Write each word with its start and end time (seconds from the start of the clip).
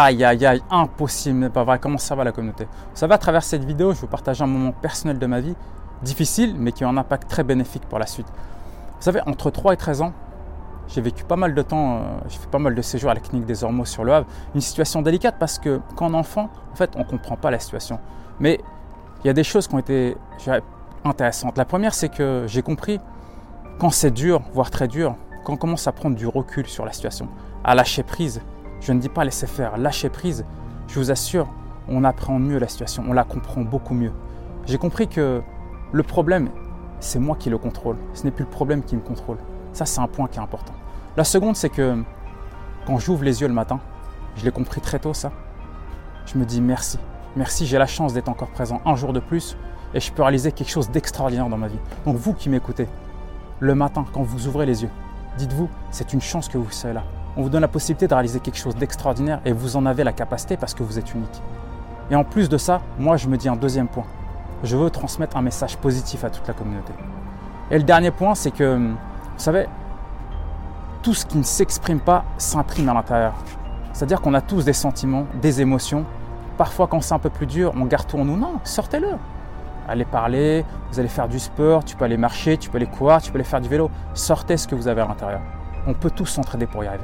Aïe 0.00 0.22
aïe 0.22 0.46
aïe, 0.46 0.62
impossible, 0.70 1.40
n'est 1.40 1.50
pas 1.50 1.64
vrai. 1.64 1.80
Comment 1.80 1.98
ça 1.98 2.14
va 2.14 2.22
la 2.22 2.30
communauté 2.30 2.66
Vous 2.66 2.96
savez, 2.96 3.14
à 3.14 3.18
travers 3.18 3.42
cette 3.42 3.64
vidéo, 3.64 3.92
je 3.94 4.00
vais 4.00 4.06
partager 4.06 4.44
un 4.44 4.46
moment 4.46 4.70
personnel 4.70 5.18
de 5.18 5.26
ma 5.26 5.40
vie, 5.40 5.56
difficile, 6.02 6.54
mais 6.56 6.70
qui 6.70 6.84
a 6.84 6.88
un 6.88 6.96
impact 6.96 7.28
très 7.28 7.42
bénéfique 7.42 7.82
pour 7.88 7.98
la 7.98 8.06
suite. 8.06 8.28
Vous 8.28 9.02
savez, 9.02 9.20
entre 9.26 9.50
3 9.50 9.72
et 9.72 9.76
13 9.76 10.02
ans, 10.02 10.12
j'ai 10.86 11.00
vécu 11.00 11.24
pas 11.24 11.34
mal 11.34 11.52
de 11.52 11.62
temps, 11.62 11.96
euh, 11.96 12.00
j'ai 12.28 12.38
fait 12.38 12.48
pas 12.48 12.60
mal 12.60 12.76
de 12.76 12.80
séjours 12.80 13.10
à 13.10 13.14
la 13.14 13.18
clinique 13.18 13.44
des 13.44 13.64
Ormeaux 13.64 13.84
sur 13.84 14.04
le 14.04 14.14
Havre. 14.14 14.28
Une 14.54 14.60
situation 14.60 15.02
délicate 15.02 15.34
parce 15.40 15.58
que 15.58 15.80
quand 15.96 16.14
enfant, 16.14 16.48
en 16.72 16.76
fait, 16.76 16.92
on 16.94 17.00
ne 17.00 17.04
comprend 17.04 17.34
pas 17.34 17.50
la 17.50 17.58
situation. 17.58 17.98
Mais 18.38 18.60
il 19.24 19.26
y 19.26 19.30
a 19.30 19.34
des 19.34 19.42
choses 19.42 19.66
qui 19.66 19.74
ont 19.74 19.80
été 19.80 20.16
intéressantes. 21.04 21.58
La 21.58 21.64
première, 21.64 21.92
c'est 21.92 22.08
que 22.08 22.44
j'ai 22.46 22.62
compris 22.62 23.00
quand 23.80 23.90
c'est 23.90 24.12
dur, 24.12 24.42
voire 24.52 24.70
très 24.70 24.86
dur, 24.86 25.16
quand 25.42 25.54
on 25.54 25.56
commence 25.56 25.88
à 25.88 25.92
prendre 25.92 26.14
du 26.14 26.28
recul 26.28 26.68
sur 26.68 26.84
la 26.84 26.92
situation, 26.92 27.26
à 27.64 27.74
lâcher 27.74 28.04
prise, 28.04 28.40
je 28.80 28.92
ne 28.92 29.00
dis 29.00 29.08
pas 29.08 29.24
laisser 29.24 29.46
faire, 29.46 29.76
lâcher 29.76 30.08
prise. 30.08 30.44
Je 30.88 30.98
vous 30.98 31.10
assure, 31.10 31.48
on 31.88 32.04
apprend 32.04 32.38
mieux 32.38 32.58
la 32.58 32.68
situation, 32.68 33.04
on 33.08 33.12
la 33.12 33.24
comprend 33.24 33.62
beaucoup 33.62 33.94
mieux. 33.94 34.12
J'ai 34.66 34.78
compris 34.78 35.08
que 35.08 35.42
le 35.92 36.02
problème, 36.02 36.50
c'est 37.00 37.18
moi 37.18 37.36
qui 37.36 37.50
le 37.50 37.58
contrôle. 37.58 37.96
Ce 38.14 38.24
n'est 38.24 38.30
plus 38.30 38.44
le 38.44 38.50
problème 38.50 38.82
qui 38.82 38.96
me 38.96 39.00
contrôle. 39.00 39.38
Ça, 39.72 39.86
c'est 39.86 40.00
un 40.00 40.06
point 40.06 40.28
qui 40.28 40.38
est 40.38 40.42
important. 40.42 40.74
La 41.16 41.24
seconde, 41.24 41.56
c'est 41.56 41.68
que 41.70 42.02
quand 42.86 42.98
j'ouvre 42.98 43.24
les 43.24 43.40
yeux 43.40 43.48
le 43.48 43.54
matin, 43.54 43.80
je 44.36 44.44
l'ai 44.44 44.50
compris 44.50 44.80
très 44.80 44.98
tôt 44.98 45.14
ça, 45.14 45.32
je 46.26 46.38
me 46.38 46.44
dis 46.44 46.60
merci. 46.60 46.98
Merci, 47.36 47.66
j'ai 47.66 47.78
la 47.78 47.86
chance 47.86 48.12
d'être 48.12 48.28
encore 48.28 48.48
présent 48.48 48.80
un 48.84 48.96
jour 48.96 49.12
de 49.12 49.20
plus 49.20 49.56
et 49.94 50.00
je 50.00 50.12
peux 50.12 50.22
réaliser 50.22 50.52
quelque 50.52 50.70
chose 50.70 50.90
d'extraordinaire 50.90 51.48
dans 51.48 51.56
ma 51.56 51.68
vie. 51.68 51.78
Donc 52.04 52.16
vous 52.16 52.34
qui 52.34 52.48
m'écoutez, 52.48 52.88
le 53.60 53.74
matin, 53.74 54.04
quand 54.12 54.22
vous 54.22 54.46
ouvrez 54.46 54.66
les 54.66 54.82
yeux, 54.82 54.90
dites-vous, 55.36 55.68
c'est 55.90 56.12
une 56.12 56.20
chance 56.20 56.48
que 56.48 56.58
vous 56.58 56.70
soyez 56.70 56.94
là 56.94 57.04
on 57.36 57.42
vous 57.42 57.48
donne 57.48 57.62
la 57.62 57.68
possibilité 57.68 58.08
de 58.08 58.14
réaliser 58.14 58.40
quelque 58.40 58.58
chose 58.58 58.76
d'extraordinaire 58.76 59.40
et 59.44 59.52
vous 59.52 59.76
en 59.76 59.86
avez 59.86 60.04
la 60.04 60.12
capacité 60.12 60.56
parce 60.56 60.74
que 60.74 60.82
vous 60.82 60.98
êtes 60.98 61.14
unique. 61.14 61.42
Et 62.10 62.16
en 62.16 62.24
plus 62.24 62.48
de 62.48 62.58
ça, 62.58 62.80
moi 62.98 63.16
je 63.16 63.28
me 63.28 63.36
dis 63.36 63.48
un 63.48 63.56
deuxième 63.56 63.88
point. 63.88 64.06
Je 64.64 64.76
veux 64.76 64.90
transmettre 64.90 65.36
un 65.36 65.42
message 65.42 65.76
positif 65.76 66.24
à 66.24 66.30
toute 66.30 66.46
la 66.48 66.54
communauté. 66.54 66.92
Et 67.70 67.78
le 67.78 67.84
dernier 67.84 68.10
point, 68.10 68.34
c'est 68.34 68.50
que, 68.50 68.76
vous 68.76 68.96
savez, 69.36 69.66
tout 71.02 71.14
ce 71.14 71.26
qui 71.26 71.38
ne 71.38 71.42
s'exprime 71.42 72.00
pas 72.00 72.24
s'imprime 72.38 72.88
à 72.88 72.94
l'intérieur. 72.94 73.34
C'est-à-dire 73.92 74.20
qu'on 74.20 74.34
a 74.34 74.40
tous 74.40 74.64
des 74.64 74.72
sentiments, 74.72 75.26
des 75.40 75.60
émotions. 75.60 76.04
Parfois, 76.56 76.86
quand 76.86 77.00
c'est 77.02 77.14
un 77.14 77.18
peu 77.18 77.30
plus 77.30 77.46
dur, 77.46 77.72
on 77.76 77.84
garde 77.84 78.06
tout 78.06 78.18
en 78.18 78.24
nous. 78.24 78.36
Non, 78.36 78.58
sortez-le. 78.64 79.10
Allez 79.88 80.04
parler, 80.04 80.64
vous 80.90 80.98
allez 80.98 81.08
faire 81.08 81.28
du 81.28 81.38
sport, 81.38 81.84
tu 81.84 81.96
peux 81.96 82.04
aller 82.04 82.16
marcher, 82.16 82.56
tu 82.58 82.68
peux 82.68 82.76
aller 82.76 82.86
courir, 82.86 83.22
tu 83.22 83.30
peux 83.30 83.36
aller 83.36 83.44
faire 83.44 83.60
du 83.60 83.68
vélo. 83.68 83.90
Sortez 84.12 84.56
ce 84.56 84.66
que 84.66 84.74
vous 84.74 84.88
avez 84.88 85.00
à 85.02 85.06
l'intérieur. 85.06 85.40
On 85.88 85.94
peut 85.94 86.10
tous 86.10 86.26
s'entraider 86.26 86.66
pour 86.66 86.84
y 86.84 86.86
arriver. 86.86 87.02